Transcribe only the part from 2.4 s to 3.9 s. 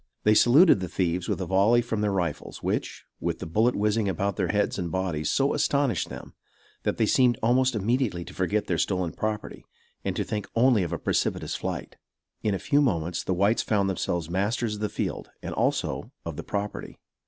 which, with the bullet